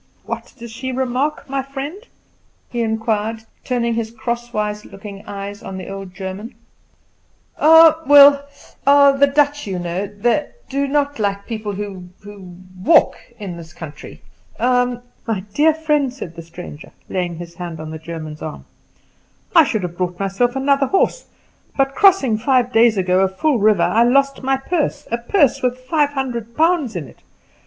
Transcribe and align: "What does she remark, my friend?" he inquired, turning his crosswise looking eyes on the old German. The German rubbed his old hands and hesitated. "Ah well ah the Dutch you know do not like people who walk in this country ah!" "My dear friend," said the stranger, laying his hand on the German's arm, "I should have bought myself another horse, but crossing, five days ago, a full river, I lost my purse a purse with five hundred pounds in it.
"What 0.25 0.55
does 0.57 0.71
she 0.71 0.91
remark, 0.91 1.47
my 1.47 1.61
friend?" 1.61 2.01
he 2.71 2.81
inquired, 2.81 3.43
turning 3.63 3.93
his 3.93 4.09
crosswise 4.09 4.83
looking 4.83 5.23
eyes 5.27 5.61
on 5.61 5.77
the 5.77 5.89
old 5.89 6.15
German. 6.15 6.55
The 7.55 7.61
German 7.61 7.75
rubbed 7.75 8.01
his 8.01 8.09
old 8.09 8.33
hands 8.33 8.35
and 8.35 8.35
hesitated. 8.35 8.83
"Ah 8.87 8.93
well 8.95 8.95
ah 8.95 9.11
the 9.19 9.27
Dutch 9.27 9.67
you 9.67 9.77
know 9.77 10.47
do 10.69 10.87
not 10.87 11.19
like 11.19 11.45
people 11.45 11.73
who 11.73 12.09
walk 12.83 13.15
in 13.37 13.57
this 13.57 13.73
country 13.73 14.23
ah!" 14.59 15.01
"My 15.27 15.41
dear 15.53 15.71
friend," 15.75 16.11
said 16.11 16.35
the 16.35 16.41
stranger, 16.41 16.91
laying 17.07 17.35
his 17.35 17.53
hand 17.57 17.79
on 17.79 17.91
the 17.91 17.99
German's 17.99 18.41
arm, 18.41 18.65
"I 19.55 19.63
should 19.63 19.83
have 19.83 19.99
bought 19.99 20.19
myself 20.19 20.55
another 20.55 20.87
horse, 20.87 21.27
but 21.77 21.93
crossing, 21.93 22.39
five 22.39 22.73
days 22.73 22.97
ago, 22.97 23.19
a 23.19 23.27
full 23.27 23.59
river, 23.59 23.83
I 23.83 24.01
lost 24.01 24.41
my 24.41 24.57
purse 24.57 25.07
a 25.11 25.19
purse 25.19 25.61
with 25.61 25.77
five 25.77 26.09
hundred 26.13 26.57
pounds 26.57 26.95
in 26.95 27.07
it. 27.07 27.21